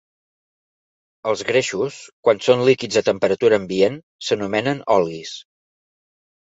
Els 1.31 1.43
greixos, 1.49 1.99
quan 2.29 2.41
són 2.47 2.65
líquids 2.71 2.99
a 3.05 3.05
temperatura 3.13 3.63
ambient, 3.65 4.03
s'anomenen 4.31 4.85
olis. 5.01 5.41